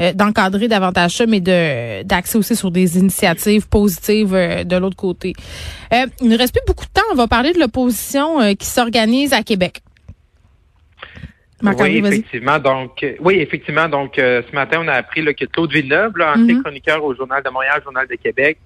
euh, 0.00 0.12
d'encadrer 0.12 0.68
davantage 0.68 1.16
ça 1.16 1.26
mais 1.26 1.40
de 1.40 2.02
d'axer 2.04 2.38
aussi 2.38 2.56
sur 2.56 2.70
des 2.70 2.98
initiatives 2.98 3.68
positives 3.68 4.34
euh, 4.34 4.64
de 4.64 4.76
l'autre 4.76 4.96
côté. 4.96 5.32
il 5.92 6.28
ne 6.28 6.38
reste 6.38 6.54
plus 6.54 6.64
beaucoup 6.66 6.86
de 6.86 6.92
temps, 6.92 7.06
on 7.12 7.16
va 7.16 7.26
parler 7.26 7.52
de 7.52 7.58
l'opposition 7.58 8.54
qui 8.54 8.66
s'organise 8.66 9.32
à 9.32 9.42
Québec. 9.42 9.82
oui, 11.62 11.98
effectivement. 11.98 12.58
Donc, 12.58 13.04
oui, 13.20 13.34
effectivement. 13.40 13.88
Donc, 13.88 14.14
ce 14.16 14.54
matin, 14.54 14.78
on 14.82 14.88
a 14.88 14.94
appris 14.94 15.22
là, 15.22 15.34
que 15.34 15.44
Claude 15.44 15.72
Villeneuve, 15.72 16.16
là, 16.16 16.32
ancien 16.32 16.44
mm-hmm. 16.44 16.62
chroniqueur 16.62 17.04
au 17.04 17.14
Journal 17.14 17.42
de 17.42 17.50
Montréal, 17.50 17.80
Journal 17.84 18.06
de 18.06 18.14
Québec, 18.14 18.58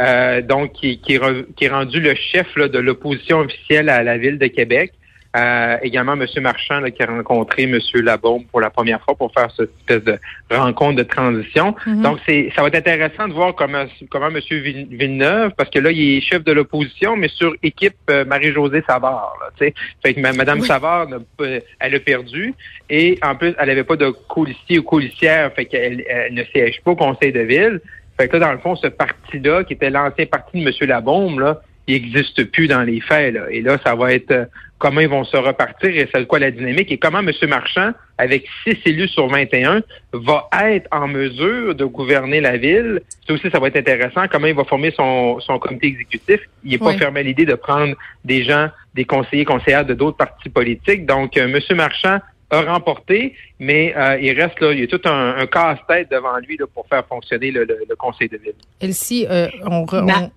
euh, 0.00 0.40
donc 0.40 0.72
qui, 0.72 0.98
qui, 0.98 1.14
est 1.14 1.68
rendu 1.68 2.00
le 2.00 2.14
chef 2.14 2.54
de 2.56 2.78
l'opposition 2.78 3.40
officielle 3.40 3.88
à 3.88 4.02
la 4.02 4.18
ville 4.18 4.38
de 4.38 4.46
Québec. 4.46 4.92
Euh, 5.36 5.76
également, 5.82 6.14
M. 6.14 6.26
Marchand 6.40 6.82
qui 6.90 7.02
a 7.04 7.06
rencontré 7.06 7.62
M. 7.62 7.78
Labaume 8.02 8.44
pour 8.46 8.60
la 8.60 8.68
première 8.68 9.00
fois 9.02 9.14
pour 9.14 9.32
faire 9.32 9.48
cette 9.56 9.70
espèce 9.78 10.02
de 10.02 10.18
rencontre 10.50 10.96
de 10.96 11.02
transition. 11.04 11.76
Mm-hmm. 11.86 12.02
Donc, 12.02 12.18
c'est 12.26 12.50
ça 12.56 12.62
va 12.62 12.68
être 12.68 12.76
intéressant 12.76 13.28
de 13.28 13.34
voir 13.34 13.54
comment 13.54 13.84
comment 14.10 14.26
M. 14.26 14.40
Villeneuve, 14.40 15.52
parce 15.56 15.70
que 15.70 15.78
là, 15.78 15.92
il 15.92 16.16
est 16.16 16.20
chef 16.20 16.42
de 16.42 16.50
l'opposition, 16.50 17.14
mais 17.14 17.28
sur 17.28 17.54
équipe 17.62 17.94
euh, 18.10 18.24
Marie-Josée 18.24 18.82
Savard. 18.88 19.34
Là, 19.40 19.70
fait 20.02 20.14
que 20.14 20.20
Mme 20.20 20.62
Savard, 20.62 21.06
elle 21.38 21.94
a 21.94 22.00
perdu. 22.00 22.52
Et 22.88 23.16
en 23.22 23.36
plus, 23.36 23.54
elle 23.56 23.68
n'avait 23.68 23.84
pas 23.84 23.96
de 23.96 24.10
colistier 24.28 24.80
ou 24.80 24.82
colistière, 24.82 25.52
fait 25.54 25.66
qu'elle 25.66 26.04
elle 26.08 26.34
ne 26.34 26.42
siège 26.44 26.80
pas 26.82 26.90
au 26.90 26.96
conseil 26.96 27.30
de 27.30 27.40
ville. 27.40 27.80
Fait 28.20 28.28
que 28.28 28.36
là, 28.36 28.48
dans 28.48 28.52
le 28.52 28.58
fond, 28.58 28.76
ce 28.76 28.86
parti-là, 28.86 29.64
qui 29.64 29.72
était 29.72 29.88
l'ancien 29.88 30.26
parti 30.26 30.62
de 30.62 30.68
M. 30.68 30.74
Labombe, 30.86 31.38
là, 31.38 31.62
il 31.86 31.94
n'existe 31.94 32.44
plus 32.50 32.68
dans 32.68 32.82
les 32.82 33.00
faits. 33.00 33.32
Là. 33.32 33.46
Et 33.50 33.62
là, 33.62 33.78
ça 33.82 33.94
va 33.94 34.12
être 34.12 34.30
euh, 34.30 34.44
comment 34.76 35.00
ils 35.00 35.08
vont 35.08 35.24
se 35.24 35.38
repartir 35.38 35.88
et 35.88 36.06
c'est 36.12 36.26
quoi 36.26 36.38
la 36.38 36.50
dynamique 36.50 36.92
et 36.92 36.98
comment 36.98 37.20
M. 37.20 37.30
Marchand, 37.48 37.92
avec 38.18 38.46
six 38.62 38.76
élus 38.84 39.08
sur 39.08 39.26
21, 39.28 39.80
va 40.12 40.50
être 40.64 40.86
en 40.92 41.08
mesure 41.08 41.74
de 41.74 41.86
gouverner 41.86 42.42
la 42.42 42.58
ville. 42.58 43.00
Ça 43.26 43.32
aussi, 43.32 43.48
ça 43.50 43.58
va 43.58 43.68
être 43.68 43.78
intéressant. 43.78 44.28
Comment 44.30 44.48
il 44.48 44.54
va 44.54 44.64
former 44.64 44.90
son, 44.90 45.40
son 45.40 45.58
comité 45.58 45.86
exécutif. 45.86 46.40
Il 46.62 46.72
n'est 46.72 46.78
pas 46.78 46.92
fermé 46.98 47.20
à 47.20 47.22
l'idée 47.22 47.46
de 47.46 47.54
prendre 47.54 47.94
des 48.22 48.44
gens, 48.44 48.68
des 48.94 49.06
conseillers, 49.06 49.46
conseillères 49.46 49.86
de 49.86 49.94
d'autres 49.94 50.18
partis 50.18 50.50
politiques. 50.50 51.06
Donc, 51.06 51.38
euh, 51.38 51.48
M. 51.48 51.58
Marchand 51.74 52.18
a 52.50 52.62
remporté, 52.62 53.34
mais 53.58 53.94
euh, 53.96 54.18
il 54.20 54.32
reste 54.32 54.60
là, 54.60 54.72
il 54.72 54.80
y 54.80 54.82
a 54.82 54.86
tout 54.86 55.00
un, 55.04 55.46
casse-tête 55.46 56.10
devant 56.10 56.36
lui 56.38 56.56
là, 56.56 56.66
pour 56.72 56.86
faire 56.88 57.04
fonctionner 57.06 57.50
le, 57.50 57.66
conseil 57.98 58.28
de 58.28 58.36
ville. 58.38 58.54
Elsie, 58.80 59.26
euh, 59.30 59.48
on, 59.66 59.86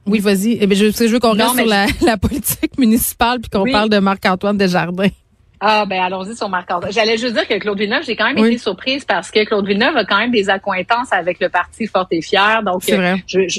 oui, 0.05 0.20
vas-y. 0.20 0.58
Eh 0.62 0.75
je, 0.75 0.91
je 0.91 1.12
veux 1.12 1.20
qu'on 1.20 1.34
reste 1.34 1.55
sur 1.55 1.65
la, 1.65 1.86
la, 2.05 2.17
politique 2.17 2.77
municipale 2.77 3.39
puis 3.39 3.50
qu'on 3.50 3.70
parle 3.70 3.89
de 3.89 4.00
Marc-Antoine 4.00 4.58
Desjardins. 4.58 5.10
Ah, 5.65 5.86
ben 5.86 6.01
allons-y 6.01 6.36
sur 6.36 6.50
Marc-André. 6.50 6.91
J'allais 6.91 7.17
juste 7.17 7.36
dire 7.36 7.48
que 7.48 7.58
Claude 7.58 7.79
Villeneuve, 7.79 8.03
j'ai 8.03 8.17
quand 8.17 8.25
même 8.25 8.38
été 8.38 8.58
surprise 8.58 9.05
parce 9.05 9.32
que 9.32 9.46
Claude 9.46 9.65
Villeneuve 9.65 9.96
a 9.96 10.03
quand 10.03 10.17
même 10.17 10.29
des 10.32 10.50
accointances 10.50 11.13
avec 11.13 11.39
le 11.39 11.48
parti 11.48 11.88
Fort 11.88 12.08
et 12.12 12.22
Fier. 12.22 12.62
Donc, 12.63 12.84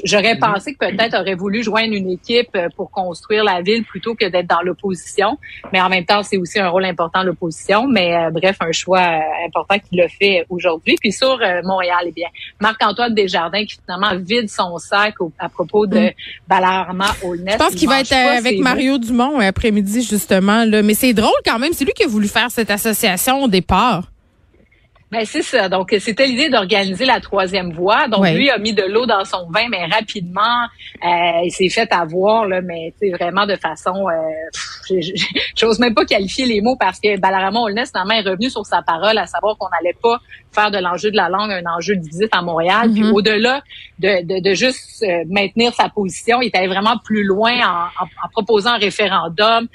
j'aurais 0.04 0.36
pensé 0.38 0.74
que 0.74 0.90
peut-être 0.90 1.18
aurait 1.18 1.34
voulu 1.34 1.62
joindre 1.62 1.94
une 1.94 2.10
équipe 2.10 2.50
euh, 2.56 2.68
pour 2.76 2.90
construire 2.90 3.42
la 3.42 3.62
ville 3.62 3.84
plutôt 3.84 4.14
que 4.14 4.26
d'être 4.26 4.46
dans 4.46 4.60
l'opposition. 4.60 5.38
Mais 5.72 5.80
en 5.80 5.88
même 5.88 6.04
temps, 6.04 6.22
c'est 6.22 6.36
aussi 6.36 6.60
un 6.60 6.68
rôle 6.68 6.84
important 6.84 7.22
l'opposition. 7.22 7.86
Mais 7.86 8.14
euh, 8.14 8.30
bref, 8.30 8.56
un 8.60 8.72
choix 8.72 9.00
euh, 9.00 9.46
important 9.46 9.76
qu'il 9.78 9.98
a 10.02 10.08
fait 10.08 10.44
aujourd'hui. 10.50 10.96
Puis 11.00 11.10
sur 11.10 11.38
Montréal, 11.64 12.04
eh 12.06 12.12
bien, 12.12 12.28
Marc-Antoine 12.60 13.14
Desjardins 13.14 13.64
qui 13.64 13.78
finalement 13.82 14.14
vide 14.22 14.50
son 14.50 14.76
sac 14.76 15.14
à 15.38 15.48
propos 15.48 15.86
de 15.86 16.10
Balarama 16.46 17.06
Aulnay. 17.22 17.52
Je 17.52 17.56
pense 17.56 17.74
qu'il 17.74 17.88
va 17.88 18.00
être 18.00 18.12
avec 18.12 18.58
Mario 18.58 18.98
Dumont 18.98 19.38
après-midi, 19.38 20.02
justement. 20.02 20.66
Là. 20.66 20.82
Mais 20.82 20.92
c'est 20.92 21.14
drôle 21.14 21.32
quand 21.46 21.58
même. 21.58 21.72
C'est 21.72 21.86
lui 21.86 21.93
qui 21.94 22.04
a 22.04 22.06
voulu 22.06 22.28
faire 22.28 22.50
cette 22.50 22.70
association 22.70 23.42
au 23.42 23.48
départ? 23.48 24.10
Ben 25.14 25.24
c'est 25.24 25.42
ça. 25.42 25.68
Donc 25.68 25.94
c'était 26.00 26.26
l'idée 26.26 26.48
d'organiser 26.48 27.04
la 27.04 27.20
troisième 27.20 27.72
voie. 27.72 28.08
Donc 28.08 28.26
lui 28.30 28.50
a 28.50 28.58
mis 28.58 28.72
de 28.72 28.82
l'eau 28.82 29.06
dans 29.06 29.24
son 29.24 29.48
vin, 29.48 29.68
mais 29.70 29.86
rapidement 29.86 30.64
euh, 31.04 31.44
il 31.44 31.52
s'est 31.52 31.68
fait 31.68 31.92
avoir 31.92 32.46
là, 32.46 32.60
mais 32.62 32.92
vraiment 33.12 33.46
de 33.46 33.54
façon, 33.54 34.08
euh, 34.08 34.12
j'ose 35.56 35.78
même 35.78 35.94
pas 35.94 36.04
qualifier 36.04 36.46
les 36.46 36.60
mots 36.60 36.76
parce 36.78 37.00
que 37.00 37.18
Balarama 37.18 37.60
Olness 37.60 37.90
finalement 37.90 38.14
est 38.14 38.28
revenu 38.28 38.50
sur 38.50 38.64
sa 38.66 38.82
parole, 38.82 39.18
à 39.18 39.26
savoir 39.26 39.56
qu'on 39.58 39.68
n'allait 39.70 39.96
pas 40.02 40.20
faire 40.52 40.70
de 40.70 40.78
l'enjeu 40.78 41.10
de 41.10 41.16
la 41.16 41.28
langue 41.28 41.50
un 41.50 41.76
enjeu 41.76 41.96
de 41.96 42.02
visite 42.02 42.30
à 42.32 42.42
Montréal. 42.42 42.90
Puis 42.92 43.02
mm-hmm. 43.02 43.12
au-delà 43.12 43.62
de, 43.98 44.40
de, 44.40 44.54
juste 44.54 45.02
euh, 45.02 45.24
maintenir 45.28 45.74
sa 45.74 45.88
position, 45.88 46.40
il 46.40 46.48
était 46.48 46.66
vraiment 46.66 46.98
plus 47.04 47.24
loin 47.24 47.52
en, 47.60 48.04
en, 48.04 48.28
proposant 48.32 48.70
un 48.70 48.78
référendum. 48.78 49.68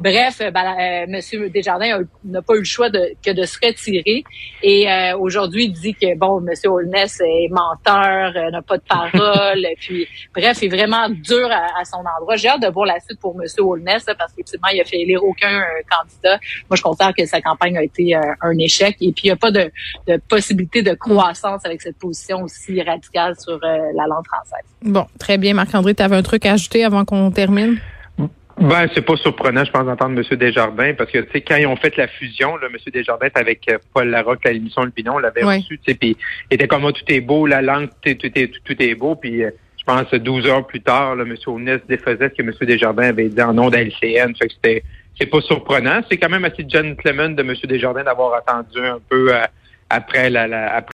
Bref, 0.00 0.40
euh, 0.40 0.50
euh, 0.50 1.06
Monsieur 1.08 1.48
Desjardins 1.50 2.00
n'a 2.24 2.42
pas 2.42 2.54
eu 2.54 2.58
le 2.58 2.64
choix 2.64 2.90
de, 2.90 3.14
que 3.24 3.30
de 3.30 3.44
se 3.44 3.58
retirer. 3.64 4.24
Et 4.62 4.90
euh, 4.90 5.16
aujourd'hui, 5.16 5.66
il 5.66 5.72
dit 5.72 5.94
que 5.94 6.16
bon, 6.16 6.40
Monsieur 6.40 6.70
Holness 6.70 7.20
est 7.20 7.48
menteur, 7.50 8.32
n'a 8.50 8.62
pas 8.62 8.78
de 8.78 8.82
parole. 8.82 9.66
puis 9.78 10.08
bref, 10.34 10.58
il 10.62 10.66
est 10.66 10.76
vraiment 10.76 11.08
dur 11.08 11.48
à, 11.50 11.84
son 11.84 11.98
endroit. 11.98 12.36
J'ai 12.36 12.48
hâte 12.48 12.62
de 12.62 12.68
voir 12.68 12.86
la 12.86 12.98
suite 13.00 13.20
pour 13.20 13.36
Monsieur 13.36 13.62
Holness 13.62 14.04
parce 14.18 14.32
il 14.72 14.80
a 14.80 14.84
fait 14.84 15.00
élire 15.00 15.22
aucun 15.24 15.62
candidat. 15.90 16.38
Moi, 16.68 16.76
je 16.76 16.82
considère 16.82 17.14
que 17.14 17.24
sa 17.26 17.40
campagne 17.40 17.76
a 17.76 17.82
été 17.82 18.14
un 18.14 18.58
échec. 18.58 18.96
Et 19.00 19.12
puis, 19.12 19.24
il 19.24 19.28
n'y 19.28 19.32
a 19.32 19.36
pas 19.36 19.50
de, 19.50 19.70
de 20.06 20.20
possibilité 20.28 20.82
de 20.82 20.94
croissance 20.94 21.64
avec 21.64 21.82
cette 21.82 21.98
position 21.98 22.42
aussi 22.42 22.80
radicale 22.82 23.34
sur 23.38 23.58
la 23.60 24.06
langue 24.06 24.26
française. 24.26 24.64
Bon, 24.82 25.06
très 25.18 25.38
bien. 25.38 25.54
Marc-André, 25.54 25.94
tu 25.94 26.02
avais 26.02 26.16
un 26.16 26.22
truc 26.22 26.46
à 26.46 26.52
ajouter 26.52 26.84
avant 26.84 27.04
qu'on 27.04 27.30
termine? 27.30 27.78
Ben, 28.60 28.86
c'est 28.94 29.02
pas 29.02 29.16
surprenant, 29.16 29.64
je 29.64 29.70
pense, 29.72 29.84
d'entendre 29.84 30.16
M. 30.16 30.38
Desjardins, 30.38 30.94
parce 30.94 31.10
que, 31.10 31.18
tu 31.18 31.32
sais, 31.32 31.40
quand 31.40 31.56
ils 31.56 31.66
ont 31.66 31.76
fait 31.76 31.96
la 31.96 32.06
fusion, 32.06 32.56
là, 32.56 32.68
M. 32.72 32.76
Desjardins 32.92 33.28
avec 33.34 33.68
euh, 33.68 33.78
Paul 33.92 34.08
Larocque 34.08 34.46
à 34.46 34.52
l'émission 34.52 34.84
Le 34.84 34.90
Pinon, 34.90 35.18
l'avait 35.18 35.42
reçu, 35.42 35.78
tu 35.78 35.90
sais, 35.90 35.94
puis 35.94 36.16
il 36.50 36.54
était 36.54 36.68
comme, 36.68 36.82
moi, 36.82 36.92
tout 36.92 37.02
est 37.08 37.20
beau, 37.20 37.46
la 37.46 37.62
langue, 37.62 37.88
tout 38.02 38.10
est, 38.10 38.52
tout 38.64 38.82
est, 38.82 38.94
beau, 38.94 39.16
puis 39.16 39.42
euh, 39.42 39.50
je 39.86 39.92
pense, 39.92 40.14
12 40.14 40.46
heures 40.46 40.66
plus 40.66 40.80
tard, 40.80 41.16
là, 41.16 41.24
M. 41.24 41.36
Ounès 41.46 41.80
défaisait 41.88 42.30
ce 42.30 42.34
que 42.34 42.42
M. 42.42 42.52
Desjardins 42.62 43.08
avait 43.08 43.28
dit 43.28 43.42
en 43.42 43.52
nom 43.52 43.68
d'LCN, 43.68 44.34
fait 44.34 44.48
que 44.48 44.54
c'était, 44.54 44.82
c'est 45.18 45.26
pas 45.26 45.40
surprenant. 45.42 46.00
C'est 46.10 46.16
quand 46.16 46.30
même 46.30 46.44
assez 46.44 46.66
gentleman 46.68 47.34
de 47.34 47.42
M. 47.42 47.54
Desjardins 47.64 48.04
d'avoir 48.04 48.34
attendu 48.34 48.78
un 48.78 48.98
peu 49.08 49.34
euh, 49.34 49.42
après 49.90 50.30
la, 50.30 50.46
la 50.46 50.74
après 50.74 50.82